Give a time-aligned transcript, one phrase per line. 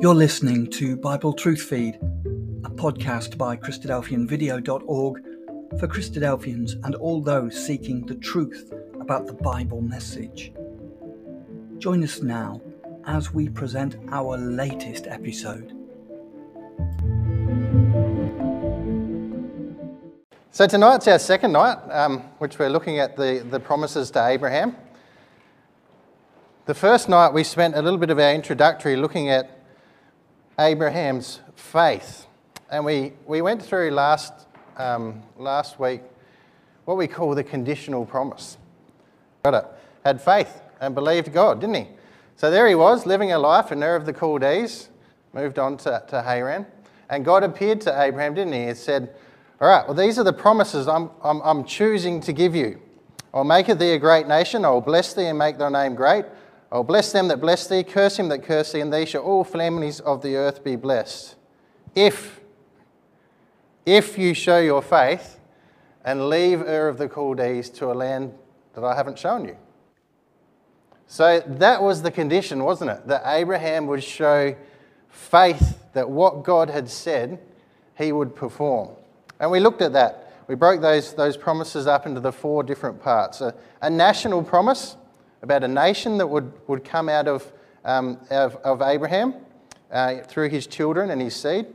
[0.00, 5.22] You're listening to Bible Truth Feed, a podcast by Christadelphianvideo.org
[5.80, 10.52] for Christadelphians and all those seeking the truth about the Bible message.
[11.78, 12.62] Join us now
[13.06, 15.72] as we present our latest episode.
[20.52, 24.76] So tonight's our second night, um, which we're looking at the, the promises to Abraham.
[26.66, 29.57] The first night we spent a little bit of our introductory looking at
[30.58, 32.26] Abraham's faith.
[32.70, 34.32] And we, we went through last,
[34.76, 36.02] um, last week
[36.84, 38.56] what we call the conditional promise.
[39.42, 39.64] Got it.
[40.04, 41.86] Had faith and believed God, didn't he?
[42.36, 44.88] So there he was, living a life in Ur of the Chaldees,
[45.32, 46.66] moved on to, to Haran.
[47.10, 48.66] And God appeared to Abraham, didn't he?
[48.66, 49.14] He said,
[49.60, 52.80] All right, well, these are the promises I'm, I'm, I'm choosing to give you.
[53.32, 54.64] I'll make of thee a great nation.
[54.64, 56.24] I will bless thee and make thy name great.
[56.70, 59.44] I'll bless them that bless thee, curse him that curse thee, and they shall all
[59.44, 61.34] families of the earth be blessed.
[61.94, 62.40] If,
[63.86, 65.40] if you show your faith
[66.04, 68.34] and leave Ur of the Chaldees to a land
[68.74, 69.56] that I haven't shown you.
[71.06, 73.06] So that was the condition, wasn't it?
[73.06, 74.54] That Abraham would show
[75.08, 77.38] faith that what God had said
[77.96, 78.90] he would perform.
[79.40, 80.44] And we looked at that.
[80.48, 84.96] We broke those, those promises up into the four different parts a, a national promise
[85.42, 87.52] about a nation that would, would come out of,
[87.84, 89.34] um, of, of, Abraham
[89.90, 91.66] uh, through his children and his seed.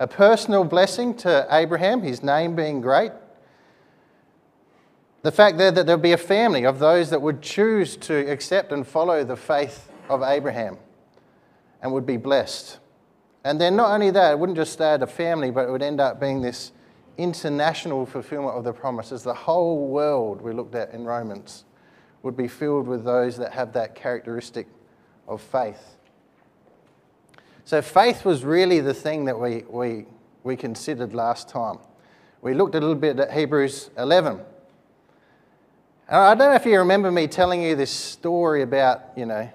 [0.00, 3.12] A personal blessing to Abraham, his name being great.
[5.22, 8.72] The fact there that there'll be a family of those that would choose to accept
[8.72, 10.76] and follow the faith of Abraham
[11.80, 12.78] and would be blessed.
[13.44, 15.82] And then not only that, it wouldn't just stay at a family, but it would
[15.82, 16.72] end up being this
[17.16, 19.22] international fulfillment of the promises.
[19.22, 21.64] The whole world we looked at in Romans
[22.24, 24.66] would be filled with those that have that characteristic
[25.28, 25.96] of faith.
[27.66, 30.06] So, faith was really the thing that we, we,
[30.42, 31.78] we considered last time.
[32.40, 34.40] We looked a little bit at Hebrews 11.
[36.08, 39.50] And I don't know if you remember me telling you this story about, you know,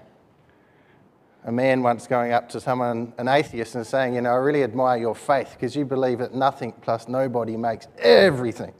[1.44, 4.62] a man once going up to someone, an atheist, and saying, You know, I really
[4.62, 8.74] admire your faith because you believe that nothing plus nobody makes everything.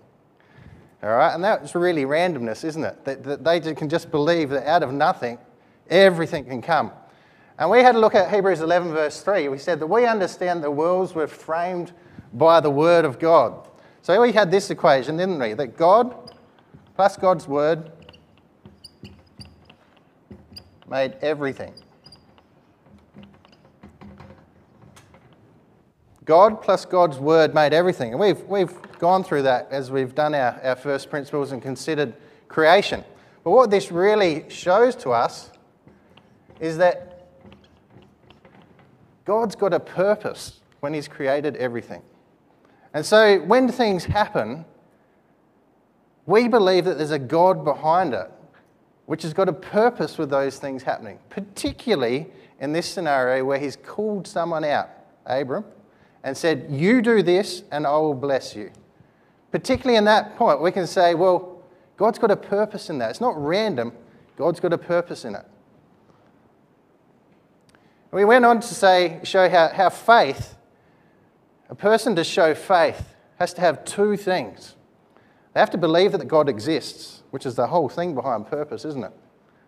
[1.02, 3.04] All right, and that's really randomness, isn't it?
[3.04, 5.38] That, that they can just believe that out of nothing,
[5.88, 6.92] everything can come.
[7.58, 9.48] And we had a look at Hebrews 11, verse 3.
[9.48, 11.92] We said that we understand the worlds were framed
[12.34, 13.66] by the Word of God.
[14.02, 15.54] So we had this equation, didn't we?
[15.54, 16.34] That God
[16.96, 17.92] plus God's Word
[20.88, 21.72] made everything.
[26.24, 28.12] God plus God's Word made everything.
[28.12, 32.14] And we've, we've gone through that as we've done our, our first principles and considered
[32.48, 33.02] creation.
[33.42, 35.50] But what this really shows to us
[36.60, 37.28] is that
[39.24, 42.02] God's got a purpose when He's created everything.
[42.92, 44.64] And so when things happen,
[46.26, 48.30] we believe that there's a God behind it,
[49.06, 52.26] which has got a purpose with those things happening, particularly
[52.60, 54.90] in this scenario where He's called someone out,
[55.24, 55.64] Abram,
[56.22, 58.70] and said, You do this and I will bless you.
[59.50, 61.62] Particularly in that point, we can say, well,
[61.96, 63.10] God's got a purpose in that.
[63.10, 63.92] It's not random,
[64.36, 65.44] God's got a purpose in it.
[68.12, 70.56] We went on to say, show how, how faith,
[71.68, 74.74] a person to show faith, has to have two things.
[75.54, 79.04] They have to believe that God exists, which is the whole thing behind purpose, isn't
[79.04, 79.12] it?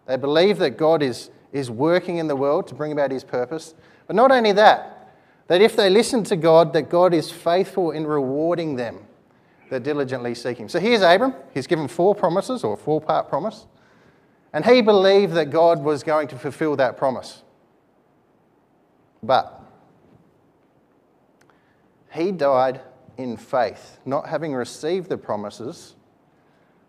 [0.06, 3.74] They believe that God is, is working in the world to bring about his purpose.
[4.06, 5.14] But not only that,
[5.46, 9.06] that if they listen to God, that God is faithful in rewarding them
[9.72, 10.68] that diligently seek him.
[10.68, 11.32] So here's Abram.
[11.54, 13.66] He's given four promises, or four part promise.
[14.52, 17.42] And he believed that God was going to fulfill that promise.
[19.22, 19.62] But
[22.12, 22.82] he died
[23.16, 25.94] in faith, not having received the promises,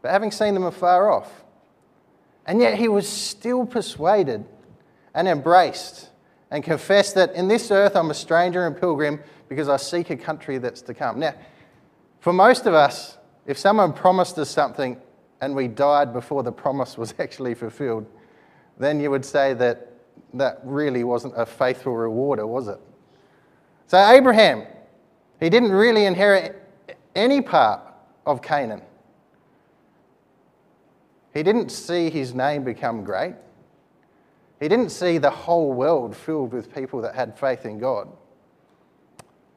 [0.01, 1.45] but having seen them afar off.
[2.45, 4.43] And yet he was still persuaded
[5.15, 6.09] and embraced
[6.51, 10.17] and confessed that in this earth I'm a stranger and pilgrim because I seek a
[10.17, 11.19] country that's to come.
[11.21, 11.33] Now,
[12.23, 14.95] for most of us, if someone promised us something
[15.41, 18.05] and we died before the promise was actually fulfilled,
[18.77, 19.91] then you would say that
[20.33, 22.79] that really wasn't a faithful rewarder, was it?
[23.87, 24.65] So, Abraham,
[25.41, 26.65] he didn't really inherit
[27.13, 27.81] any part
[28.25, 28.83] of Canaan.
[31.33, 33.35] He didn't see his name become great.
[34.61, 38.07] He didn't see the whole world filled with people that had faith in God.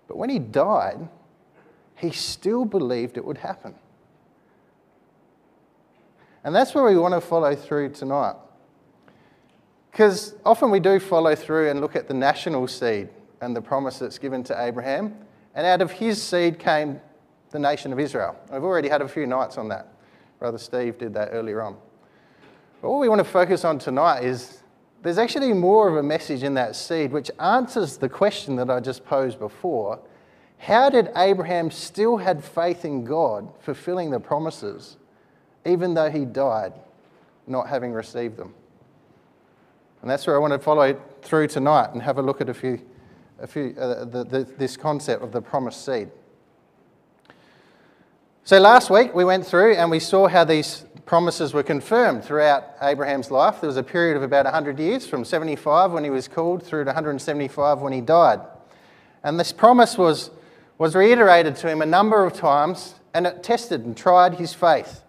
[0.09, 1.09] But when he died,
[1.97, 3.75] he still believed it would happen.
[6.45, 8.37] And that's where we want to follow through tonight.
[9.91, 13.09] Because often we do follow through and look at the national seed
[13.41, 15.17] and the promise that's given to Abraham.
[15.55, 17.01] And out of his seed came
[17.51, 18.37] the nation of Israel.
[18.53, 19.89] I've already had a few nights on that.
[20.39, 21.77] Brother Steve did that earlier on.
[22.83, 24.63] But what we want to focus on tonight is
[25.03, 28.81] there's actually more of a message in that seed which answers the question that I
[28.81, 29.99] just posed before.
[30.59, 34.97] How did Abraham still had faith in God fulfilling the promises
[35.65, 36.73] even though he died
[37.47, 38.55] not having received them?
[40.03, 42.55] And that's where I want to follow through tonight and have a look at a
[42.55, 42.81] few,
[43.41, 46.11] a few uh, the, the, this concept of the promised seed.
[48.45, 52.75] So last week we went through and we saw how these promises were confirmed throughout
[52.83, 53.61] Abraham's life.
[53.61, 56.85] There was a period of about 100 years from 75 when he was called through
[56.85, 58.41] to 175 when he died.
[59.25, 60.31] And this promise was,
[60.79, 65.03] was reiterated to him a number of times and it tested and tried his faith.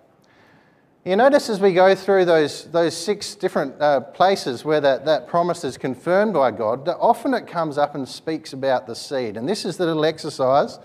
[1.03, 5.27] You notice as we go through those, those six different uh, places where that, that
[5.27, 9.37] promise is confirmed by God, that often it comes up and speaks about the seed.
[9.37, 10.79] And this is the little exercise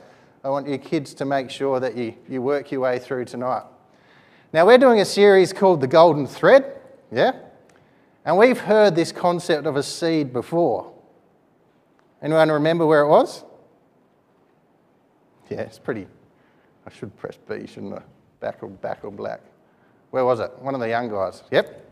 [0.44, 3.62] I want your kids to make sure that you, you work your way through tonight.
[4.52, 6.80] Now, we're doing a series called The Golden Thread,
[7.12, 7.32] yeah?
[8.24, 10.92] And we've heard this concept of a seed before.
[12.20, 13.44] Anyone remember where it was?
[15.52, 16.06] Yeah, it's pretty.
[16.86, 18.02] I should press B, shouldn't I?
[18.40, 19.40] Back or, back or black.
[20.10, 20.50] Where was it?
[20.60, 21.42] One of the young guys.
[21.50, 21.90] Yep.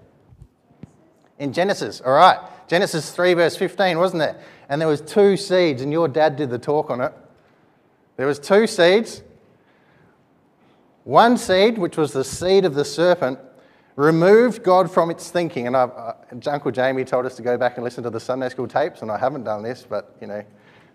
[1.39, 2.39] In Genesis, all right.
[2.69, 4.37] Genesis 3, verse 15, wasn't it?
[4.71, 7.13] And there was two seeds, and your dad did the talk on it.
[8.17, 9.23] There was two seeds.
[11.05, 13.39] One seed, which was the seed of the serpent,
[13.97, 15.67] removed God from its thinking.
[15.67, 16.15] And uh,
[16.47, 19.11] Uncle Jamie told us to go back and listen to the Sunday school tapes, and
[19.11, 20.43] I haven't done this, but you know,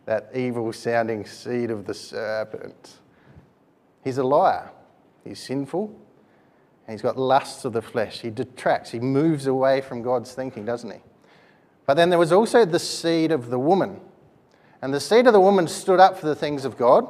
[0.06, 3.00] that evil sounding seed of the serpent.
[4.04, 4.70] He's a liar.
[5.24, 5.96] He's sinful.
[6.88, 8.22] and He's got lusts of the flesh.
[8.22, 8.92] He detracts.
[8.92, 11.00] He moves away from God's thinking, doesn't he?
[11.86, 14.00] But then there was also the seed of the woman.
[14.82, 17.08] And the seed of the woman stood up for the things of God.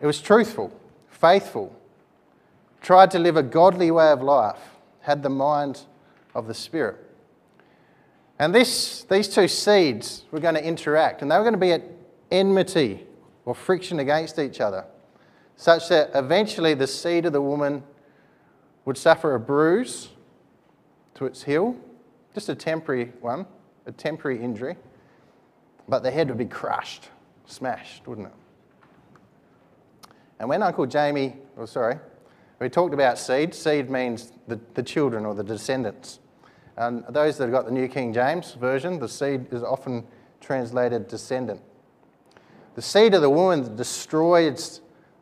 [0.00, 0.72] It was truthful,
[1.08, 1.74] faithful,
[2.82, 4.58] tried to live a godly way of life,
[5.00, 5.82] had the mind
[6.34, 6.96] of the Spirit.
[8.42, 11.70] And this, these two seeds were going to interact, and they were going to be
[11.70, 11.84] at
[12.32, 13.06] enmity
[13.44, 14.84] or friction against each other,
[15.54, 17.84] such that eventually the seed of the woman
[18.84, 20.08] would suffer a bruise
[21.14, 21.76] to its heel,
[22.34, 23.46] just a temporary one,
[23.86, 24.74] a temporary injury,
[25.88, 27.10] but the head would be crushed,
[27.46, 28.34] smashed, wouldn't it?
[30.40, 31.96] And when Uncle Jamie, oh sorry,
[32.58, 36.18] we talked about seed, seed means the, the children or the descendants.
[36.76, 40.04] And those that have got the New King James Version, the seed is often
[40.40, 41.60] translated descendant.
[42.74, 44.60] The seed of the woman that destroyed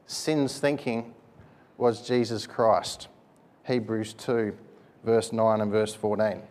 [0.06, 1.14] sin's thinking
[1.76, 3.08] was Jesus Christ.
[3.66, 4.56] Hebrews 2,
[5.04, 6.42] verse 9 and verse 14.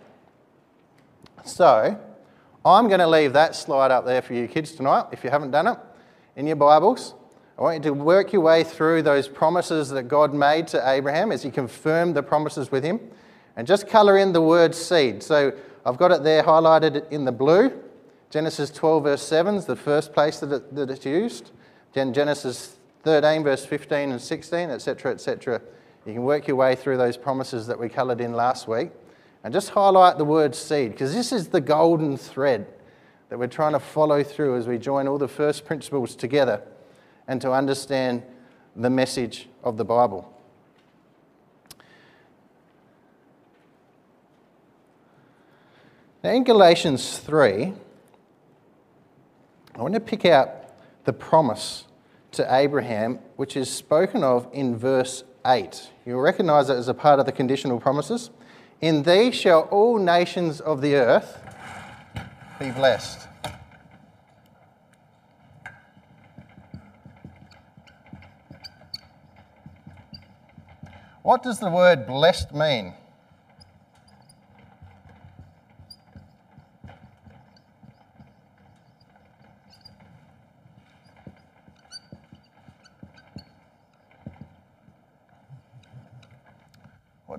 [1.45, 1.99] So,
[2.65, 5.51] I'm going to leave that slide up there for you kids tonight, if you haven't
[5.51, 5.77] done it,
[6.35, 7.15] in your Bibles.
[7.57, 11.31] I want you to work your way through those promises that God made to Abraham
[11.31, 12.99] as he confirmed the promises with him.
[13.59, 15.21] And just colour in the word seed.
[15.21, 15.51] So
[15.85, 17.73] I've got it there highlighted in the blue.
[18.29, 21.51] Genesis 12, verse 7 is the first place that, it, that it's used.
[21.91, 25.61] Then Genesis 13, verse 15 and 16, etc., etc.
[26.05, 28.91] You can work your way through those promises that we coloured in last week
[29.43, 32.65] and just highlight the word seed because this is the golden thread
[33.27, 36.61] that we're trying to follow through as we join all the first principles together
[37.27, 38.23] and to understand
[38.77, 40.33] the message of the Bible.
[46.21, 47.73] Now, in Galatians 3,
[49.73, 50.49] I want to pick out
[51.05, 51.85] the promise
[52.31, 55.89] to Abraham, which is spoken of in verse 8.
[56.05, 58.31] You'll recognize it as a part of the conditional promises.
[58.81, 61.41] In thee shall all nations of the earth
[62.59, 63.25] be blessed.
[71.21, 72.93] What does the word blessed mean?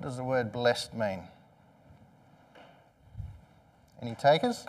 [0.01, 1.21] What does the word blessed mean?
[4.01, 4.65] Any takers?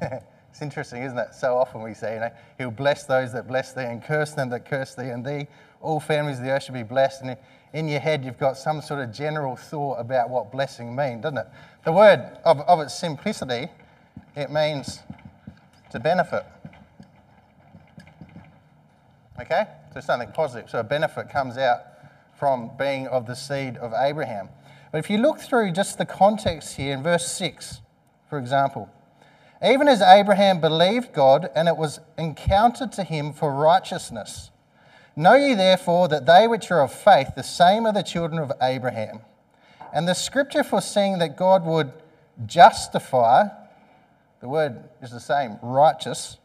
[0.00, 1.34] it's interesting, isn't it?
[1.34, 4.48] So often we say, you know, He'll bless those that bless thee and curse them
[4.50, 5.48] that curse thee, and thee,
[5.80, 7.22] all families of the earth should be blessed.
[7.22, 7.36] And
[7.72, 11.38] in your head, you've got some sort of general thought about what blessing means, doesn't
[11.38, 11.48] it?
[11.84, 13.66] The word, of, of its simplicity,
[14.36, 15.00] it means
[15.94, 16.44] to benefit.
[19.40, 19.64] Okay?
[19.92, 20.68] So something positive.
[20.68, 21.82] So a benefit comes out
[22.36, 24.48] from being of the seed of Abraham.
[24.90, 27.80] But if you look through just the context here in verse 6,
[28.28, 28.90] for example,
[29.64, 34.50] even as Abraham believed God, and it was encountered to him for righteousness.
[35.14, 38.50] Know ye therefore that they which are of faith, the same are the children of
[38.60, 39.20] Abraham.
[39.92, 41.92] And the scripture foreseeing that God would
[42.46, 43.44] justify,
[44.44, 46.36] the word is the same, righteous,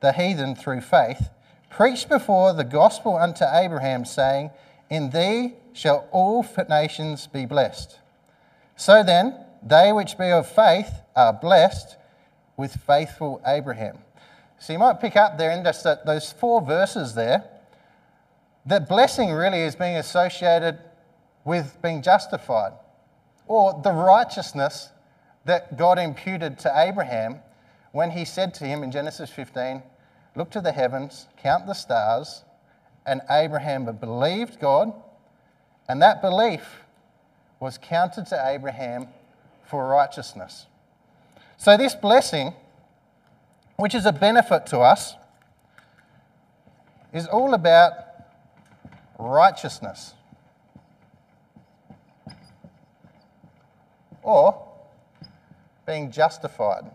[0.00, 1.28] the heathen through faith,
[1.70, 4.50] preached before the gospel unto Abraham, saying,
[4.90, 8.00] In thee shall all nations be blessed.
[8.74, 11.96] So then, they which be of faith are blessed
[12.56, 13.98] with faithful Abraham.
[14.58, 17.44] So you might pick up there in just that, those four verses there
[18.66, 20.80] that blessing really is being associated
[21.44, 22.72] with being justified
[23.46, 24.88] or the righteousness
[25.44, 27.40] that God imputed to Abraham
[27.94, 29.80] when he said to him in Genesis 15,
[30.34, 32.42] Look to the heavens, count the stars,
[33.06, 34.92] and Abraham believed God,
[35.88, 36.82] and that belief
[37.60, 39.06] was counted to Abraham
[39.64, 40.66] for righteousness.
[41.56, 42.54] So, this blessing,
[43.76, 45.14] which is a benefit to us,
[47.12, 47.92] is all about
[49.20, 50.14] righteousness.
[54.24, 54.66] Or
[55.86, 56.90] being justified.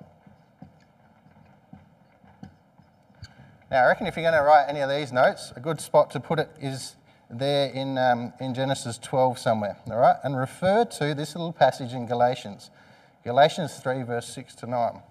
[3.71, 6.09] Now, I reckon if you're going to write any of these notes, a good spot
[6.11, 6.95] to put it is
[7.29, 10.15] there in, um, in Genesis 12 somewhere, all right?
[10.23, 12.71] And refer to this little passage in Galatians,
[13.23, 15.01] Galatians 3, verse 6 to 9.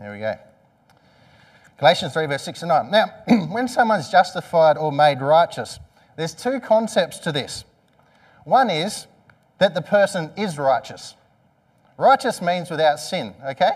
[0.00, 0.38] There we go.
[1.76, 2.90] Galatians 3, verse 6 to 9.
[2.90, 3.06] Now,
[3.50, 5.78] when someone's justified or made righteous,
[6.18, 7.64] there's two concepts to this.
[8.44, 9.06] One is
[9.58, 11.14] that the person is righteous.
[11.96, 13.70] Righteous means without sin, okay?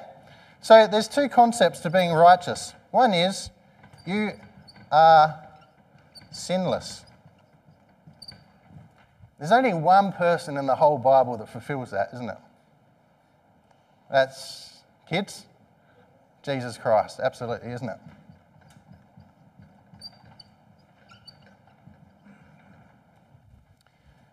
[0.61, 2.75] So there's two concepts to being righteous.
[2.91, 3.51] One is
[4.05, 4.31] you
[4.91, 5.41] are
[6.33, 7.05] sinless.
[9.39, 12.39] There's only one person in the whole Bible that fulfills that, isn't it?
[14.11, 15.47] That's kids?
[16.43, 17.99] Jesus Christ, absolutely, isn't it?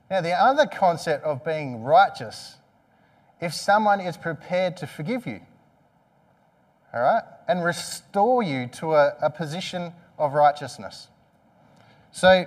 [0.09, 2.55] Now, the other concept of being righteous,
[3.39, 5.41] if someone is prepared to forgive you,
[6.91, 11.09] all right, and restore you to a, a position of righteousness.
[12.11, 12.45] So,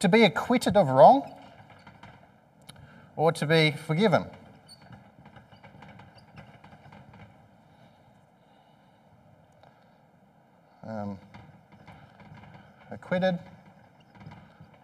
[0.00, 1.32] to be acquitted of wrong
[3.16, 4.26] or to be forgiven.
[10.86, 11.18] Um,
[12.90, 13.38] acquitted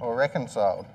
[0.00, 0.86] or reconciled.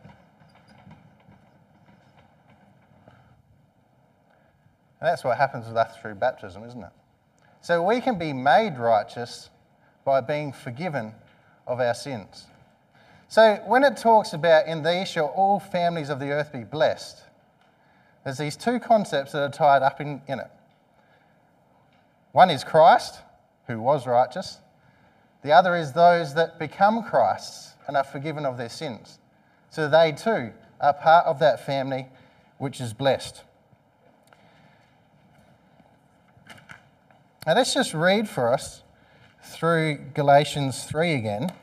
[4.99, 6.91] And that's what happens with us through baptism, isn't it?
[7.61, 9.49] So we can be made righteous
[10.05, 11.13] by being forgiven
[11.67, 12.47] of our sins.
[13.27, 17.21] So when it talks about, in these shall all families of the earth be blessed,
[18.23, 20.49] there's these two concepts that are tied up in, in it.
[22.31, 23.19] One is Christ,
[23.67, 24.57] who was righteous.
[25.43, 29.19] The other is those that become Christ's and are forgiven of their sins.
[29.69, 32.07] So they too are part of that family
[32.57, 33.43] which is blessed.
[37.47, 38.81] Now let's just read for us
[39.41, 41.53] through Galatians 3 again,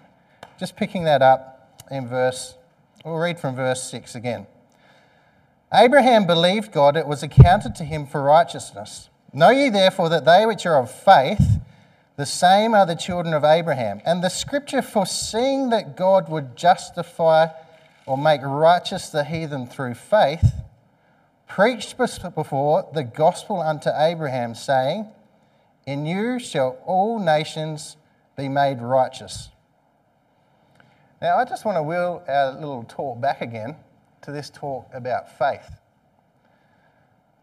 [0.58, 2.54] just picking that up in verse,
[3.04, 4.46] we'll read from verse 6 again.
[5.74, 9.10] Abraham believed God, it was accounted to him for righteousness.
[9.34, 11.60] Know ye therefore that they which are of faith,
[12.16, 14.00] the same are the children of Abraham.
[14.06, 17.48] And the scripture foreseeing that God would justify
[18.06, 20.54] or make righteous the heathen through faith,
[21.46, 25.10] preached before the gospel unto Abraham, saying,
[25.86, 27.96] in you shall all nations
[28.36, 29.50] be made righteous.
[31.20, 33.76] Now, I just want to wheel our little talk back again
[34.22, 35.80] to this talk about faith.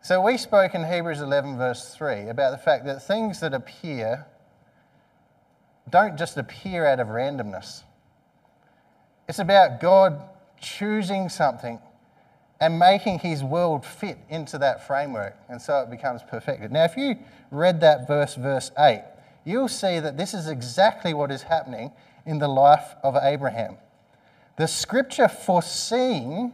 [0.02, 4.26] So, we spoke in Hebrews 11, verse 3, about the fact that things that appear
[5.90, 7.84] don't just appear out of randomness.
[9.28, 10.22] It's about God
[10.60, 11.80] choosing something
[12.62, 16.72] and making his world fit into that framework, and so it becomes perfected.
[16.72, 17.18] Now, if you
[17.50, 19.04] read that verse, verse 8,
[19.44, 21.92] you'll see that this is exactly what is happening
[22.24, 23.78] in the life of Abraham.
[24.58, 26.54] The scripture foreseeing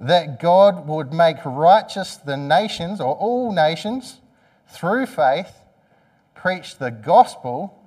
[0.00, 4.20] that God would make righteous the nations, or all nations,
[4.68, 5.60] through faith,
[6.34, 7.78] preached the gospel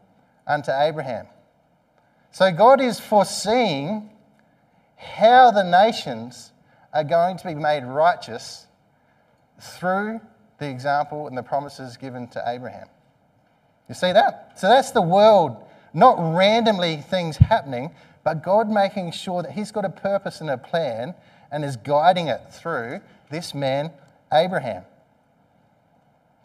[0.45, 1.25] unto Abraham.
[2.31, 4.11] So God is foreseeing
[4.95, 6.51] how the nations
[6.97, 8.65] are going to be made righteous
[9.61, 10.19] through
[10.57, 12.87] the example and the promises given to Abraham.
[13.87, 14.53] You see that?
[14.59, 15.63] So that's the world,
[15.93, 17.91] not randomly things happening,
[18.23, 21.13] but God making sure that He's got a purpose and a plan
[21.51, 23.91] and is guiding it through this man,
[24.33, 24.83] Abraham.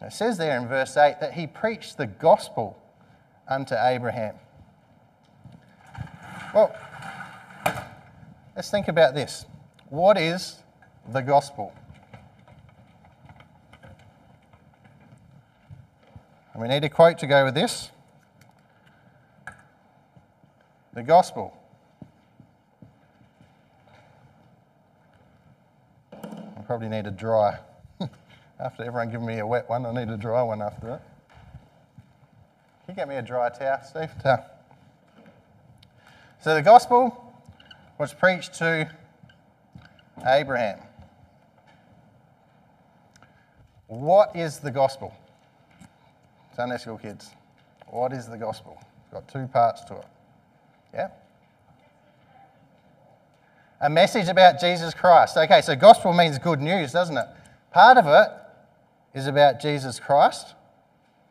[0.01, 2.77] It says there in verse 8 that he preached the gospel
[3.47, 4.35] unto Abraham.
[6.53, 6.75] Well,
[8.55, 9.45] let's think about this.
[9.93, 10.55] What is
[11.07, 11.71] the gospel?
[16.51, 17.91] And we need a quote to go with this.
[20.95, 21.55] The gospel.
[26.11, 27.59] I probably need a dry.
[28.59, 31.03] after everyone giving me a wet one, I need a dry one after that.
[32.87, 34.09] Can you get me a dry towel, Steve?
[36.41, 37.31] So the gospel
[37.99, 38.89] was preached to
[40.25, 40.79] Abraham.
[43.87, 45.13] What is the gospel?
[46.55, 47.31] Sunday school kids,
[47.87, 48.77] what is the gospel?
[48.79, 50.05] It's got two parts to it.
[50.93, 51.07] Yeah?
[53.81, 55.35] A message about Jesus Christ.
[55.35, 57.25] Okay, so gospel means good news, doesn't it?
[57.71, 58.29] Part of it
[59.17, 60.55] is about Jesus Christ.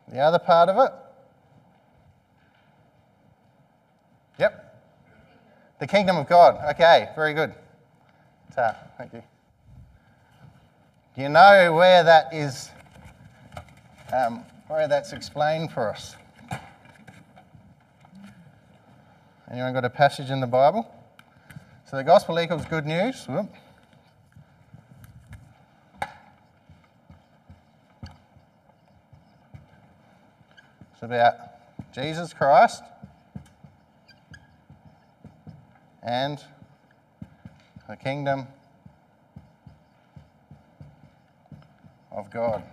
[0.07, 0.91] The other part of it,
[4.37, 4.83] yep,
[5.79, 6.59] the kingdom of God.
[6.75, 7.53] Okay, very good.
[8.55, 9.23] Ta, thank you.
[11.15, 12.69] Do you know where that is
[14.13, 16.15] um, where that's explained for us.
[19.51, 20.87] Anyone got a passage in the Bible?
[21.89, 23.25] So the gospel equals good news.
[23.27, 23.51] Whoop.
[30.93, 31.33] It's about
[31.91, 32.83] Jesus Christ
[36.03, 36.39] and
[37.87, 38.47] the kingdom
[42.11, 42.63] of God.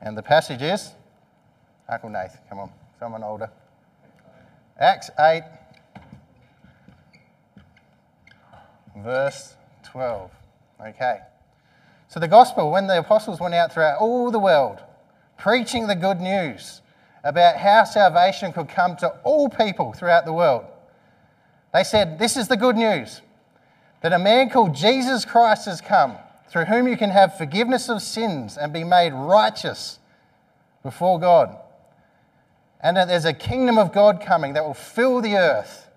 [0.00, 0.92] And the passage is
[1.88, 2.70] Uncle Nath, come on,
[3.00, 3.50] someone older.
[4.78, 5.42] Acts 8,
[8.98, 10.30] verse 12.
[10.86, 11.18] Okay.
[12.08, 14.78] So the gospel, when the apostles went out throughout all the world,
[15.36, 16.82] preaching the good news
[17.24, 20.66] about how salvation could come to all people throughout the world,
[21.74, 23.22] they said, This is the good news
[24.00, 26.16] that a man called Jesus Christ has come
[26.48, 29.98] through whom you can have forgiveness of sins and be made righteous
[30.82, 31.56] before God.
[32.80, 35.88] And that there's a kingdom of God coming that will fill the earth.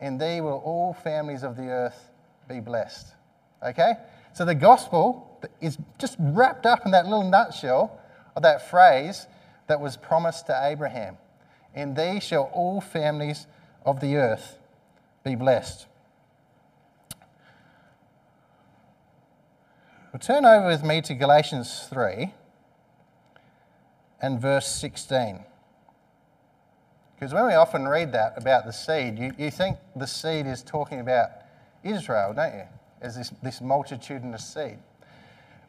[0.00, 2.10] In thee will all families of the earth
[2.48, 3.06] be blessed.
[3.62, 3.94] Okay?
[4.32, 8.00] So the gospel is just wrapped up in that little nutshell
[8.34, 9.26] of that phrase
[9.66, 11.16] that was promised to Abraham.
[11.74, 13.46] In thee shall all families
[13.84, 14.58] of the earth
[15.22, 15.86] be blessed.
[20.14, 22.32] Well, turn over with me to Galatians 3
[24.22, 25.40] and verse 16.
[27.16, 30.62] Because when we often read that about the seed, you, you think the seed is
[30.62, 31.30] talking about
[31.82, 32.62] Israel, don't you?
[33.02, 34.78] As this, this multitudinous seed.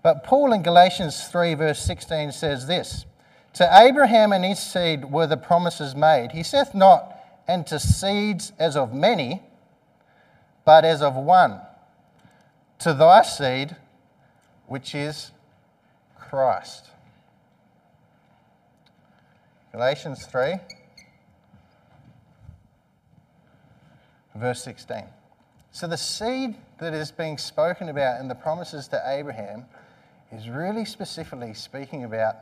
[0.04, 3.08] But Paul in Galatians 3, verse 16 says this
[3.54, 6.34] To Abraham and his seed were the promises made.
[6.34, 7.16] He saith not,
[7.48, 9.42] and to seeds as of many,
[10.66, 11.62] but as of one.
[12.78, 13.78] To thy seed,
[14.68, 15.32] which is
[16.18, 16.90] Christ.
[19.72, 20.56] Galatians 3,
[24.36, 25.04] verse 16.
[25.72, 29.66] So, the seed that is being spoken about in the promises to Abraham
[30.32, 32.36] is really specifically speaking about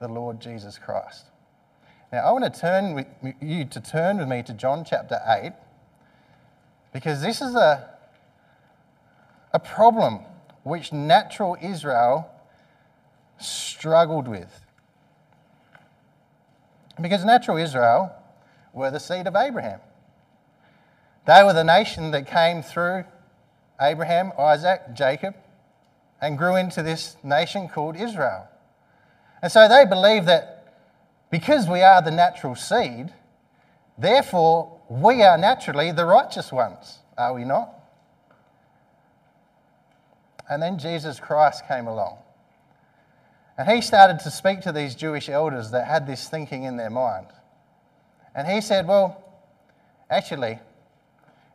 [0.00, 1.24] the Lord Jesus Christ.
[2.12, 3.06] Now, I want to turn with
[3.40, 5.52] you to turn with me to John chapter 8
[6.92, 7.88] because this is a,
[9.52, 10.20] a problem
[10.64, 12.30] which natural Israel
[13.38, 14.60] struggled with.
[17.00, 18.12] Because natural Israel
[18.72, 19.80] were the seed of Abraham.
[21.26, 23.04] They were the nation that came through
[23.80, 25.34] Abraham, Isaac, Jacob,
[26.20, 28.48] and grew into this nation called Israel.
[29.42, 30.74] And so they believed that
[31.30, 33.12] because we are the natural seed,
[33.98, 37.70] therefore we are naturally the righteous ones, are we not?
[40.48, 42.18] And then Jesus Christ came along.
[43.56, 46.90] And he started to speak to these Jewish elders that had this thinking in their
[46.90, 47.28] mind.
[48.34, 49.22] And he said, Well,
[50.10, 50.58] actually,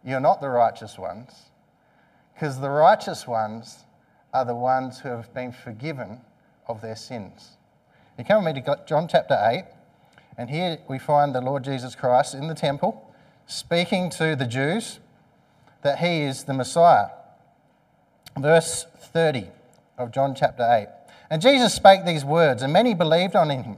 [0.04, 1.32] you're not the righteous ones,
[2.34, 3.80] because the righteous ones
[4.34, 6.22] are the ones who have been forgiven
[6.68, 7.58] of their sins.
[8.18, 9.66] You come with me to John chapter 8,
[10.38, 13.14] and here we find the Lord Jesus Christ in the temple
[13.46, 15.00] speaking to the Jews
[15.82, 17.08] that he is the Messiah.
[18.42, 19.48] Verse 30
[19.98, 20.88] of John chapter 8.
[21.30, 23.78] And Jesus spake these words, and many believed on him.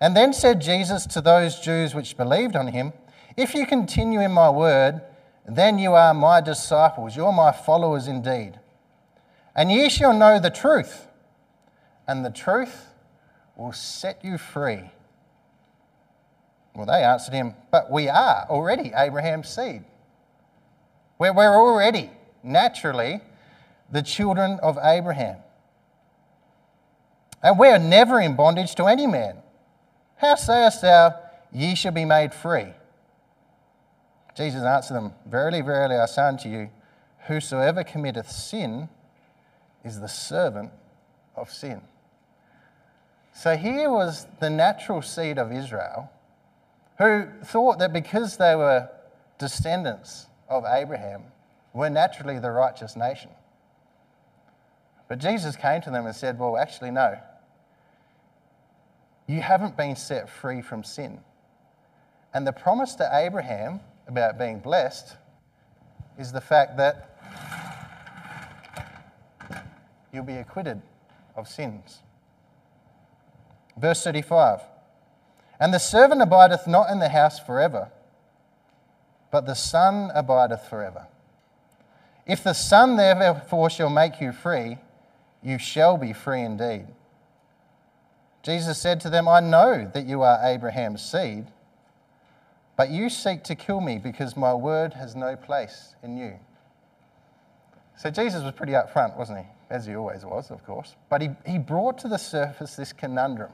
[0.00, 2.92] And then said Jesus to those Jews which believed on him,
[3.36, 5.02] If you continue in my word,
[5.46, 8.58] then you are my disciples, you're my followers indeed.
[9.54, 11.08] And ye shall know the truth,
[12.06, 12.86] and the truth
[13.56, 14.90] will set you free.
[16.74, 19.84] Well, they answered him, But we are already Abraham's seed.
[21.18, 22.10] We're, we're already
[22.44, 23.20] naturally
[23.90, 25.36] the children of Abraham.
[27.42, 29.36] And we are never in bondage to any man.
[30.16, 31.14] How sayest thou,
[31.52, 32.66] ye shall be made free?
[34.36, 36.70] Jesus answered them, Verily, verily, I say unto you,
[37.26, 38.88] whosoever committeth sin
[39.84, 40.70] is the servant
[41.36, 41.80] of sin.
[43.32, 46.10] So here was the natural seed of Israel
[46.98, 48.88] who thought that because they were
[49.38, 51.22] descendants of Abraham,
[51.72, 53.30] were naturally the righteous nation.
[55.08, 57.18] But Jesus came to them and said, Well, actually, no.
[59.26, 61.20] You haven't been set free from sin.
[62.32, 65.16] And the promise to Abraham about being blessed
[66.18, 67.18] is the fact that
[70.12, 70.82] you'll be acquitted
[71.36, 72.00] of sins.
[73.76, 74.60] Verse 35
[75.60, 77.90] And the servant abideth not in the house forever,
[79.30, 81.06] but the Son abideth forever.
[82.26, 84.78] If the Son therefore shall make you free,
[85.48, 86.86] you shall be free indeed.
[88.42, 91.46] Jesus said to them, I know that you are Abraham's seed,
[92.76, 96.34] but you seek to kill me because my word has no place in you.
[97.96, 99.44] So Jesus was pretty upfront, wasn't he?
[99.70, 100.94] As he always was, of course.
[101.10, 103.50] But he, he brought to the surface this conundrum.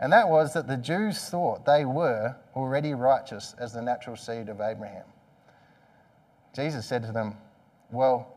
[0.00, 4.48] And that was that the Jews thought they were already righteous as the natural seed
[4.48, 5.04] of Abraham.
[6.54, 7.36] Jesus said to them,
[7.90, 8.35] Well,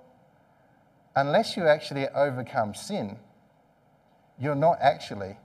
[1.19, 3.17] unless you actually overcome sin,
[4.39, 5.38] you're not actually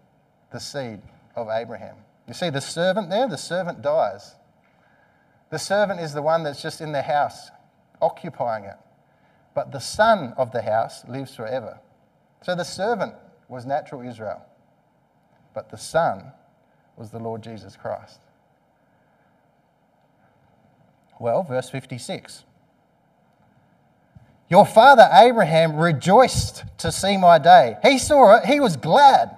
[0.53, 1.01] the seed
[1.37, 1.97] of Abraham.
[2.29, 4.35] You see, the servant there, the servant dies.
[5.51, 7.51] The servant is the one that's just in the house,
[8.01, 8.77] occupying it.
[9.55, 11.79] But the son of the house lives forever.
[12.43, 13.15] So the servant
[13.49, 14.43] was natural Israel,
[15.55, 16.33] but the son
[16.97, 18.21] was the Lord Jesus Christ.
[21.19, 22.45] Well, verse 56.
[24.55, 27.77] Your father Abraham rejoiced to see my day.
[27.83, 29.37] He saw it, he was glad.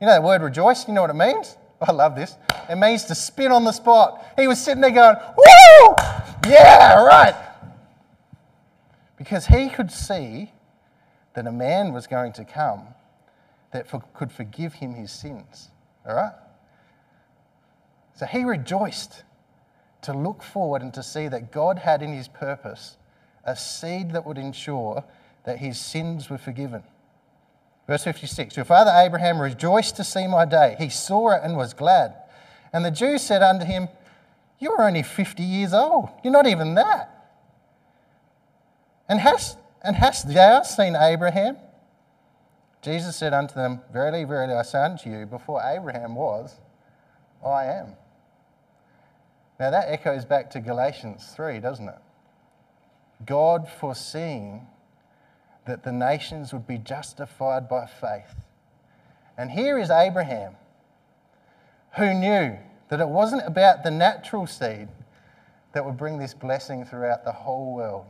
[0.00, 0.88] You know that word rejoice?
[0.88, 1.56] You know what it means?
[1.80, 2.36] I love this.
[2.68, 4.20] It means to spin on the spot.
[4.36, 5.94] He was sitting there going, Woo!
[6.48, 7.36] Yeah, right.
[9.16, 10.50] Because he could see
[11.34, 12.88] that a man was going to come
[13.70, 15.70] that for, could forgive him his sins.
[16.04, 16.32] All right?
[18.16, 19.22] So he rejoiced
[20.00, 22.96] to look forward and to see that God had in his purpose
[23.44, 25.04] a seed that would ensure
[25.44, 26.82] that his sins were forgiven.
[27.86, 30.76] Verse 56 Your father Abraham rejoiced to see my day.
[30.78, 32.14] He saw it and was glad.
[32.72, 33.88] And the Jews said unto him,
[34.58, 36.08] You are only 50 years old.
[36.22, 37.08] You're not even that.
[39.08, 41.56] And hast, and hast thou seen Abraham?
[42.80, 46.60] Jesus said unto them, Verily, verily, I say unto you, before Abraham was,
[47.44, 47.94] I am.
[49.60, 51.98] Now that echoes back to Galatians 3, doesn't it?
[53.26, 54.66] God foreseeing
[55.66, 58.34] that the nations would be justified by faith.
[59.36, 60.56] And here is Abraham,
[61.96, 62.58] who knew
[62.88, 64.88] that it wasn't about the natural seed
[65.72, 68.06] that would bring this blessing throughout the whole world.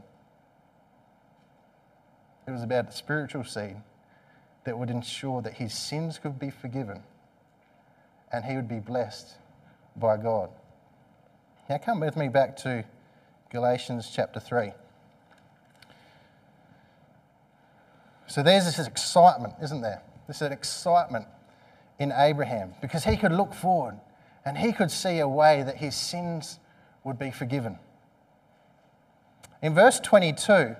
[2.46, 3.76] It was about the spiritual seed
[4.64, 7.02] that would ensure that his sins could be forgiven
[8.32, 9.36] and he would be blessed
[9.96, 10.50] by God.
[11.68, 12.84] Now, come with me back to
[13.50, 14.72] Galatians chapter 3.
[18.32, 20.00] So there's this excitement, isn't there?
[20.26, 21.26] There's an excitement
[21.98, 24.00] in Abraham because he could look forward
[24.46, 26.58] and he could see a way that his sins
[27.04, 27.78] would be forgiven.
[29.60, 30.74] In verse 22,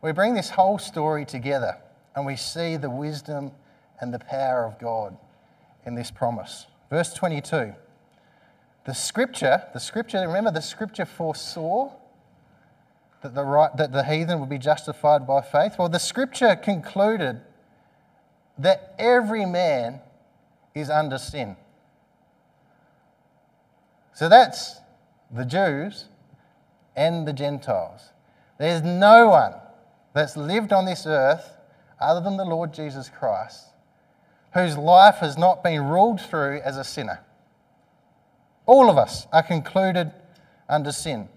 [0.00, 1.76] we bring this whole story together
[2.16, 3.52] and we see the wisdom
[4.00, 5.14] and the power of God
[5.84, 6.68] in this promise.
[6.88, 7.74] Verse 22.
[8.86, 11.92] The scripture, the scripture, remember the scripture foresaw
[13.22, 15.76] that the, right, that the heathen would be justified by faith?
[15.78, 17.40] Well, the scripture concluded
[18.58, 20.00] that every man
[20.74, 21.56] is under sin.
[24.14, 24.80] So that's
[25.30, 26.06] the Jews
[26.96, 28.10] and the Gentiles.
[28.58, 29.54] There's no one
[30.14, 31.56] that's lived on this earth
[32.00, 33.68] other than the Lord Jesus Christ
[34.54, 37.20] whose life has not been ruled through as a sinner.
[38.66, 40.12] All of us are concluded
[40.68, 41.28] under sin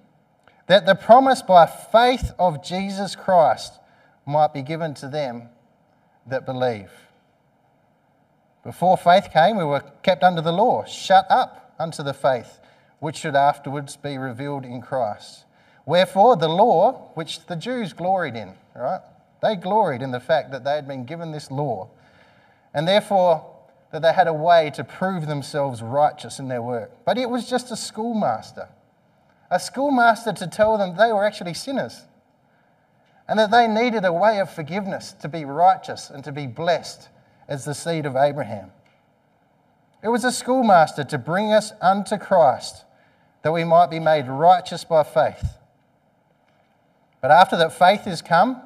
[0.71, 3.73] that the promise by faith of Jesus Christ
[4.25, 5.49] might be given to them
[6.25, 6.89] that believe.
[8.63, 12.61] Before faith came, we were kept under the law, shut up unto the faith
[12.99, 15.43] which should afterwards be revealed in Christ.
[15.85, 19.01] Wherefore, the law, which the Jews gloried in, right?
[19.41, 21.89] They gloried in the fact that they had been given this law,
[22.73, 23.45] and therefore
[23.91, 26.91] that they had a way to prove themselves righteous in their work.
[27.03, 28.69] But it was just a schoolmaster,
[29.51, 32.05] a schoolmaster to tell them they were actually sinners,
[33.27, 37.09] and that they needed a way of forgiveness to be righteous and to be blessed
[37.47, 38.71] as the seed of Abraham.
[40.01, 42.85] It was a schoolmaster to bring us unto Christ
[43.43, 45.57] that we might be made righteous by faith.
[47.21, 48.61] But after that faith is come,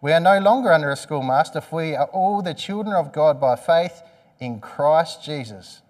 [0.00, 3.40] we are no longer under a schoolmaster, for we are all the children of God
[3.40, 4.02] by faith
[4.38, 5.82] in Christ Jesus.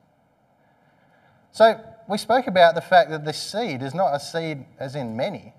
[1.53, 5.17] So, we spoke about the fact that the seed is not a seed as in
[5.17, 5.53] many.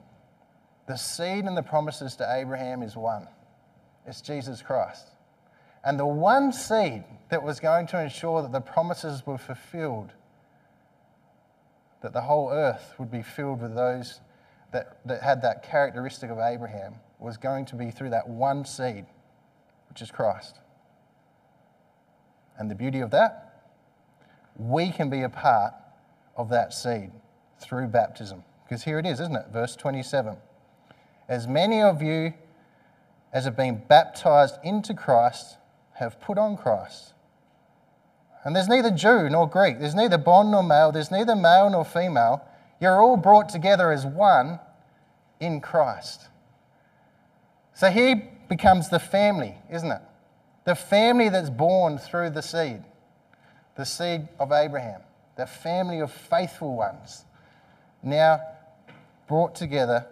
[0.88, 3.28] The seed and the promises to Abraham is one
[4.08, 5.12] it's Jesus Christ.
[5.84, 10.12] And the one seed that was going to ensure that the promises were fulfilled
[12.02, 14.22] that the whole earth would be filled with those
[14.72, 19.06] that, that had that characteristic of Abraham was going to be through that one seed,
[19.90, 20.60] which is Christ.
[22.58, 23.64] And the beauty of that,
[24.56, 25.74] we can be a part
[26.40, 27.12] of that seed
[27.60, 28.44] through baptism.
[28.64, 29.48] Because here it is, isn't it?
[29.52, 30.38] Verse 27.
[31.28, 32.34] As many of you
[33.34, 35.58] as have been baptized into Christ
[35.96, 37.14] have put on Christ.
[38.44, 41.84] And there's neither Jew nor Greek, there's neither bond nor male, there's neither male nor
[41.84, 42.44] female.
[42.80, 44.60] You're all brought together as one
[45.42, 46.30] in Christ.
[47.74, 48.16] So he
[48.48, 50.02] becomes the family, isn't it?
[50.64, 52.82] The family that's born through the seed,
[53.76, 55.02] the seed of Abraham,
[55.40, 57.24] the family of faithful ones,
[58.04, 58.42] now
[59.26, 60.06] brought together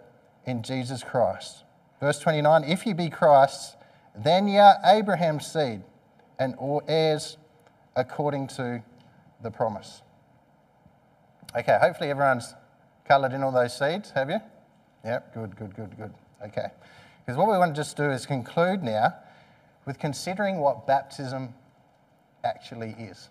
[0.46, 1.64] in Jesus Christ.
[2.00, 3.76] Verse 29 If ye be Christ's,
[4.16, 5.82] then ye are Abraham's seed
[6.38, 6.54] and
[6.88, 7.36] heirs
[7.94, 8.82] according to
[9.42, 10.02] the promise.
[11.56, 12.54] Okay, hopefully everyone's
[13.06, 14.40] coloured in all those seeds, have you?
[15.04, 16.14] Yep, good, good, good, good.
[16.42, 16.68] Okay.
[17.24, 19.14] Because what we want to just do is conclude now
[19.84, 21.52] with considering what baptism
[22.44, 23.28] actually is.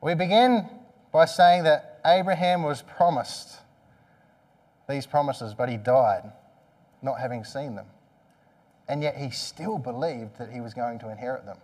[0.00, 0.68] We begin
[1.12, 3.58] by saying that Abraham was promised
[4.88, 6.32] these promises, but he died
[7.02, 7.86] not having seen them.
[8.88, 11.58] And yet he still believed that he was going to inherit them.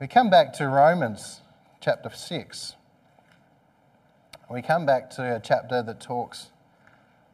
[0.00, 1.40] We come back to Romans
[1.80, 2.76] chapter 6.
[4.50, 6.48] We come back to a chapter that talks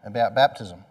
[0.05, 0.85] about baptism.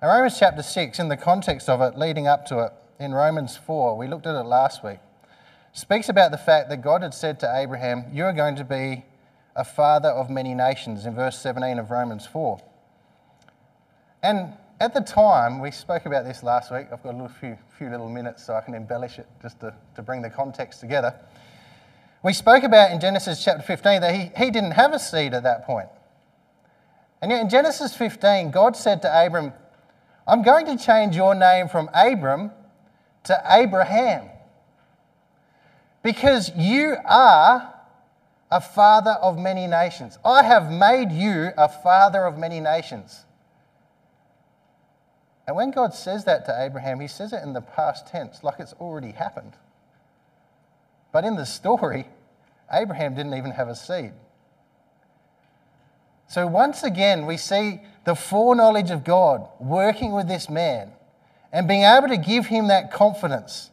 [0.00, 3.56] Now, Romans chapter 6, in the context of it, leading up to it, in Romans
[3.56, 5.00] 4, we looked at it last week,
[5.72, 9.04] speaks about the fact that God had said to Abraham, You are going to be
[9.56, 12.60] a father of many nations, in verse 17 of Romans 4.
[14.22, 16.86] And at the time, we spoke about this last week.
[16.92, 19.74] I've got a little few, few little minutes so I can embellish it just to,
[19.96, 21.12] to bring the context together.
[22.22, 25.42] We spoke about in Genesis chapter 15 that he, he didn't have a seed at
[25.42, 25.88] that point.
[27.20, 29.52] And yet in Genesis 15, God said to Abram,
[30.28, 32.50] I'm going to change your name from Abram
[33.24, 34.28] to Abraham
[36.02, 37.74] because you are
[38.50, 40.18] a father of many nations.
[40.26, 43.24] I have made you a father of many nations.
[45.46, 48.60] And when God says that to Abraham, he says it in the past tense, like
[48.60, 49.54] it's already happened.
[51.10, 52.06] But in the story,
[52.70, 54.12] Abraham didn't even have a seed.
[56.28, 60.92] So once again, we see the foreknowledge of God working with this man
[61.52, 63.70] and being able to give him that confidence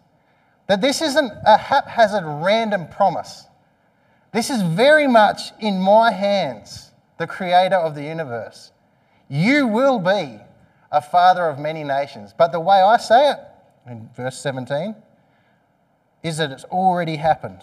[0.67, 3.45] that this isn't a haphazard random promise.
[4.33, 8.73] This is very much in my hands, the creator of the universe.
[9.29, 10.37] You will be
[10.91, 12.33] a father of many nations.
[12.37, 13.39] But the way I say it,
[13.87, 14.95] in verse 17,
[16.23, 17.61] is that it's already happened.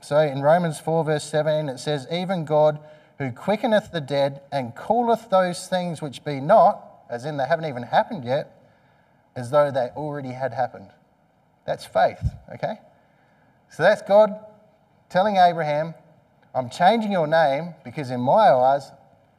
[0.00, 2.78] So in Romans 4, verse 17, it says, Even God
[3.18, 7.66] who quickeneth the dead and calleth those things which be not, as in they haven't
[7.66, 8.60] even happened yet,
[9.36, 10.90] as though they already had happened.
[11.64, 12.22] That's faith,
[12.52, 12.74] okay?
[13.70, 14.34] So that's God
[15.08, 15.94] telling Abraham,
[16.54, 18.90] I'm changing your name because in my eyes,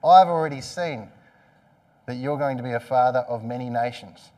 [0.03, 1.09] I've already seen
[2.05, 4.31] that you're going to be a father of many nations.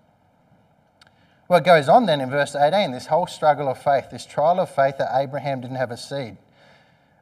[1.47, 4.59] Well, it goes on then in verse 18 this whole struggle of faith, this trial
[4.59, 6.37] of faith that Abraham didn't have a seed.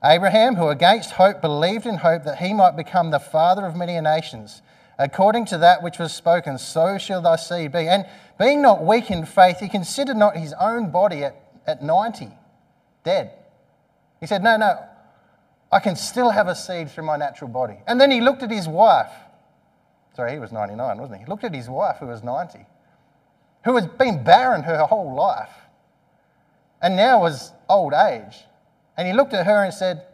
[0.06, 4.00] Abraham, who against hope believed in hope that he might become the father of many
[4.00, 4.62] nations,
[5.00, 7.88] according to that which was spoken, so shall thy seed be.
[7.88, 8.06] And
[8.40, 12.30] being not weak in faith, he considered not his own body at, at 90,
[13.04, 13.32] dead.
[14.20, 14.80] He said, No, no,
[15.72, 17.78] I can still have a seed through my natural body.
[17.88, 19.12] And then he looked at his wife
[20.16, 21.26] Sorry, he was 99, wasn't he?
[21.26, 22.66] He looked at his wife, who was 90,
[23.66, 25.52] who had been barren her whole life
[26.82, 28.46] and now was old age.
[28.98, 30.06] And he looked at her and said,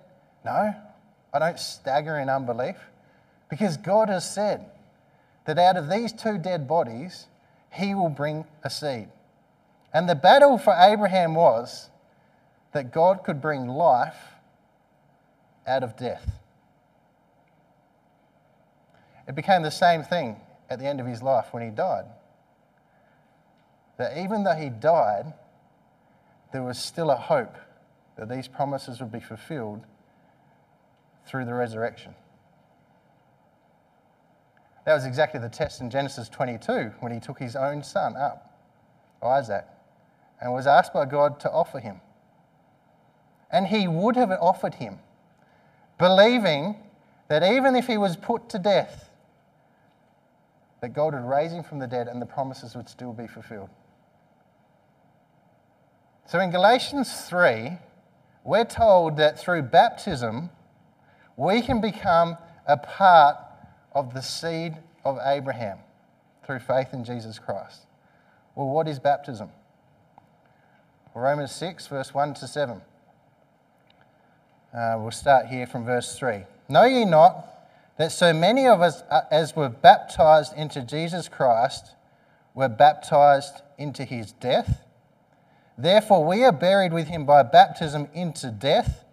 [0.44, 0.74] No,
[1.34, 2.78] I don't stagger in unbelief
[3.50, 4.66] because God has said
[5.46, 7.28] that out of these two dead bodies,
[7.72, 9.10] he will bring a seed.
[9.94, 11.90] And the battle for Abraham was
[12.72, 14.18] that God could bring life
[15.68, 16.32] out of death.
[19.28, 20.38] It became the same thing
[20.70, 22.06] at the end of his life when he died.
[23.98, 25.34] That even though he died,
[26.52, 27.56] there was still a hope
[28.22, 29.84] that these promises would be fulfilled
[31.26, 32.14] through the resurrection.
[34.86, 38.60] That was exactly the test in Genesis 22 when he took his own son up,
[39.24, 39.66] Isaac,
[40.40, 42.00] and was asked by God to offer him.
[43.52, 45.00] And he would have offered him,
[45.98, 46.76] believing
[47.28, 49.10] that even if he was put to death,
[50.82, 53.70] that God would raise him from the dead and the promises would still be fulfilled.
[56.28, 57.80] So in Galatians 3,
[58.44, 60.50] we're told that through baptism,
[61.38, 63.38] we can become a part
[63.94, 65.80] of the seed of Abraham
[66.46, 67.86] through faith in Jesus Christ.
[68.56, 69.50] Well, what is baptism?
[71.14, 72.82] Romans 6, verse 1 to 7.
[74.74, 76.44] Uh, we'll start here from verse 3.
[76.70, 77.48] Know ye not
[77.98, 81.96] that so many of us uh, as were baptized into Jesus Christ
[82.54, 84.86] were baptized into his death?
[85.82, 89.04] Therefore, we are buried with him by baptism into death,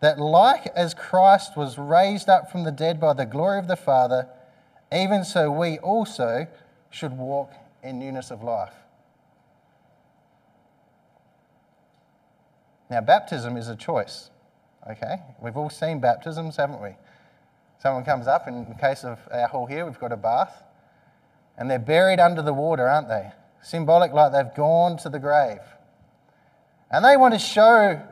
[0.00, 3.76] that like as Christ was raised up from the dead by the glory of the
[3.76, 4.28] Father,
[4.92, 6.46] even so we also
[6.90, 7.52] should walk
[7.82, 8.74] in newness of life.
[12.90, 14.30] Now, baptism is a choice,
[14.90, 15.22] okay?
[15.40, 16.96] We've all seen baptisms, haven't we?
[17.78, 20.64] Someone comes up, in the case of our hall here, we've got a bath,
[21.56, 23.30] and they're buried under the water, aren't they?
[23.62, 25.60] Symbolic, like they've gone to the grave.
[26.90, 28.02] And they want to show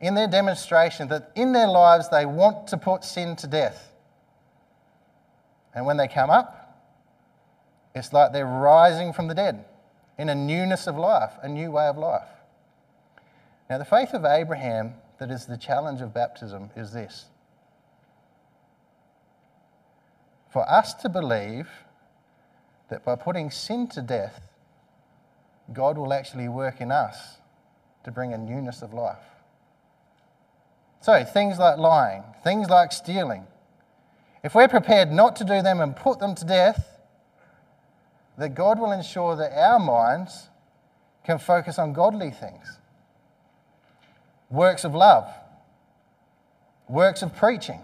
[0.00, 3.92] in their demonstration that in their lives they want to put sin to death.
[5.74, 6.62] And when they come up,
[7.94, 9.64] it's like they're rising from the dead
[10.18, 12.28] in a newness of life, a new way of life.
[13.68, 17.26] Now, the faith of Abraham, that is the challenge of baptism, is this
[20.56, 21.68] for us to believe
[22.88, 24.40] that by putting sin to death,
[25.72, 27.36] God will actually work in us
[28.06, 29.18] to bring a newness of life.
[31.00, 33.48] So, things like lying, things like stealing,
[34.44, 37.00] if we're prepared not to do them and put them to death,
[38.38, 40.46] that God will ensure that our minds
[41.24, 42.78] can focus on godly things
[44.50, 45.28] works of love,
[46.88, 47.80] works of preaching.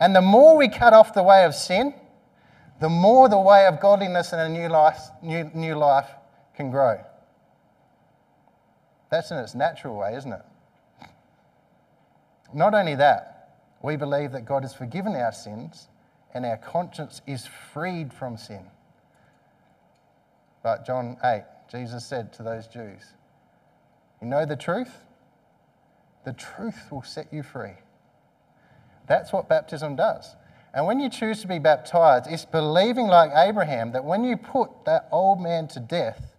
[0.00, 1.94] And the more we cut off the way of sin,
[2.80, 6.10] the more the way of godliness and a new life, new, new life
[6.56, 6.98] can grow.
[9.14, 10.42] That's in its natural way, isn't it?
[12.52, 15.86] Not only that, we believe that God has forgiven our sins
[16.34, 18.64] and our conscience is freed from sin.
[20.64, 23.04] But John 8, Jesus said to those Jews,
[24.20, 24.90] You know the truth?
[26.24, 27.74] The truth will set you free.
[29.06, 30.34] That's what baptism does.
[30.74, 34.70] And when you choose to be baptized, it's believing like Abraham that when you put
[34.86, 36.34] that old man to death,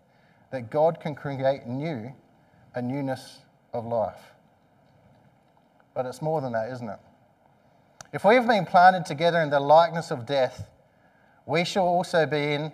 [0.51, 2.11] that God can create new
[2.75, 3.39] a newness
[3.73, 4.33] of life.
[5.93, 6.99] But it's more than that, isn't it?
[8.13, 10.69] If we have been planted together in the likeness of death,
[11.45, 12.71] we shall also be in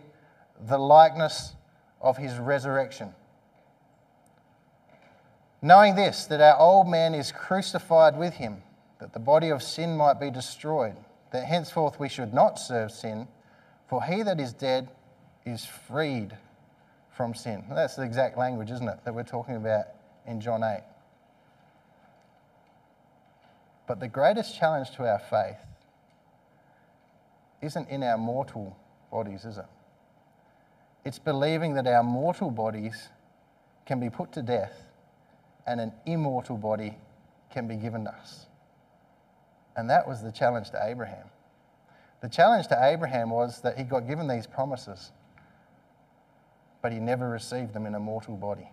[0.68, 1.54] the likeness
[2.02, 3.14] of his resurrection.
[5.62, 8.64] Knowing this, that our old man is crucified with him,
[9.00, 10.96] that the body of sin might be destroyed,
[11.32, 13.28] that henceforth we should not serve sin,
[13.88, 14.90] for he that is dead
[15.46, 16.36] is freed
[17.12, 17.64] from sin.
[17.70, 19.86] That's the exact language, isn't it, that we're talking about
[20.26, 20.82] in John 8.
[23.88, 25.60] But the greatest challenge to our faith
[27.62, 28.78] isn't in our mortal
[29.12, 29.66] bodies, is it?
[31.04, 33.10] It's believing that our mortal bodies
[33.86, 34.74] can be put to death
[35.68, 36.98] and an immortal body
[37.52, 38.46] can be given to us.
[39.76, 41.26] And that was the challenge to Abraham.
[42.22, 45.12] The challenge to Abraham was that he got given these promises
[46.82, 48.70] but he never received them in a mortal body.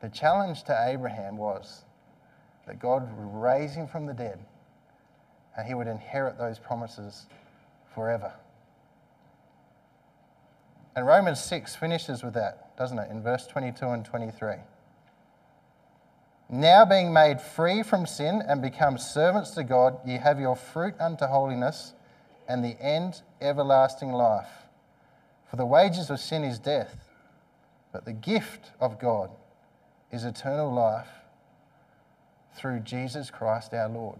[0.00, 1.84] The challenge to Abraham was
[2.66, 4.38] that God would raise him from the dead
[5.56, 7.26] and he would inherit those promises
[7.94, 8.32] forever.
[10.94, 14.54] And Romans 6 finishes with that, doesn't it, in verse 22 and 23.
[16.48, 20.94] Now being made free from sin and become servants to God, ye have your fruit
[21.00, 21.94] unto holiness
[22.48, 24.65] and the end, everlasting life.
[25.50, 27.08] For the wages of sin is death,
[27.92, 29.30] but the gift of God
[30.10, 31.08] is eternal life
[32.54, 34.18] through Jesus Christ our Lord.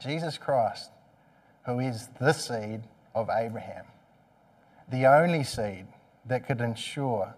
[0.00, 0.90] Jesus Christ,
[1.66, 2.82] who is the seed
[3.14, 3.86] of Abraham,
[4.90, 5.86] the only seed
[6.26, 7.34] that could ensure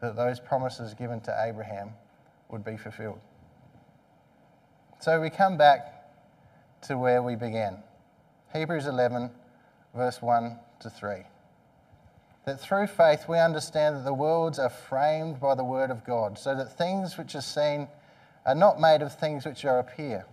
[0.00, 1.90] that those promises given to Abraham
[2.48, 3.20] would be fulfilled.
[5.00, 5.92] So we come back
[6.82, 7.78] to where we began
[8.52, 9.30] Hebrews 11,
[9.94, 11.24] verse 1 to 3.
[12.46, 16.38] That through faith we understand that the worlds are framed by the word of God,
[16.38, 17.88] so that things which are seen
[18.46, 20.24] are not made of things which are appear.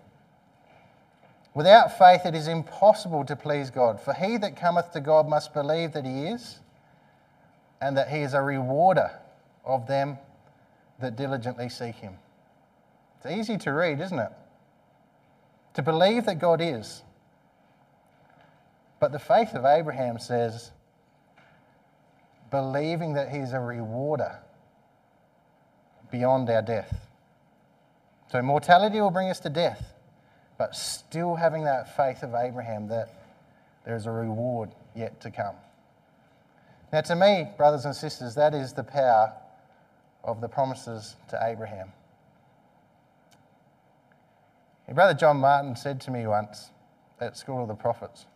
[1.55, 5.55] Without faith it is impossible to please God, for he that cometh to God must
[5.55, 6.59] believe that he is,
[7.81, 9.09] and that he is a rewarder
[9.65, 10.19] of them
[10.99, 12.13] that diligently seek him.
[13.17, 14.31] It's easy to read, isn't it?
[15.73, 17.01] To believe that God is.
[18.99, 20.69] But the faith of Abraham says,
[22.53, 24.37] believing that he's a rewarder
[26.11, 27.09] beyond our death.
[28.31, 29.95] So mortality will bring us to death,
[30.59, 33.09] but still having that faith of Abraham that
[33.85, 35.55] there is a reward yet to come.
[36.91, 39.33] Now, to me, brothers and sisters, that is the power
[40.23, 41.91] of the promises to Abraham.
[44.93, 46.69] Brother John Martin said to me once
[47.19, 48.27] at School of the Prophets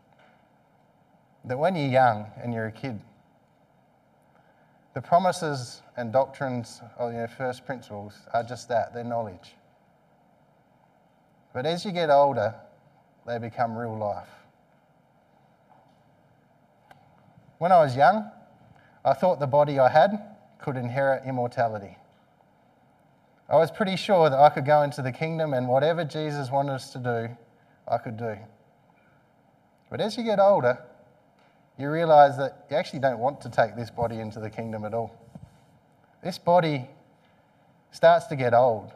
[1.45, 2.99] that when you're young and you're a kid,
[4.97, 9.53] the promises and doctrines of your first principles are just that they're knowledge.
[11.53, 12.55] But as you get older,
[13.27, 14.27] they become real life.
[17.59, 18.31] When I was young,
[19.05, 21.95] I thought the body I had could inherit immortality.
[23.47, 26.73] I was pretty sure that I could go into the kingdom and whatever Jesus wanted
[26.73, 27.37] us to do,
[27.87, 28.35] I could do.
[29.91, 30.79] But as you get older,
[31.77, 34.93] you realize that you actually don't want to take this body into the kingdom at
[34.93, 35.15] all.
[36.23, 36.87] This body
[37.91, 38.91] starts to get old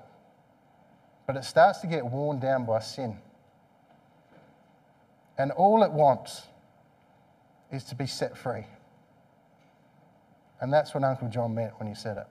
[1.32, 3.18] but it starts to get worn down by sin.
[5.38, 6.42] And all it wants
[7.72, 8.66] is to be set free.
[10.60, 12.28] And that's what Uncle John meant when he said it.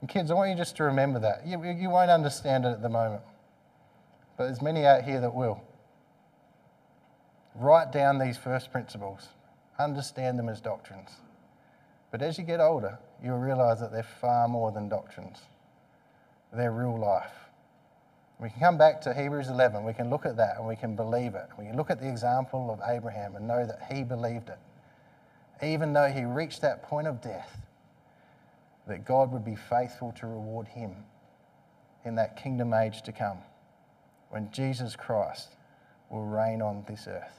[0.00, 1.44] And kids, I want you just to remember that.
[1.44, 3.22] You, you won't understand it at the moment,
[4.36, 5.60] but there's many out here that will.
[7.56, 9.26] Write down these first principles,
[9.78, 11.10] understand them as doctrines.
[12.10, 15.38] But as you get older, you'll realize that they're far more than doctrines,
[16.52, 17.32] they're real life.
[18.40, 20.94] We can come back to Hebrews 11, we can look at that and we can
[20.94, 21.48] believe it.
[21.58, 24.58] We can look at the example of Abraham and know that he believed it.
[25.60, 27.66] Even though he reached that point of death,
[28.86, 30.94] that God would be faithful to reward him
[32.04, 33.38] in that kingdom age to come
[34.30, 35.56] when Jesus Christ
[36.10, 37.38] will reign on this earth.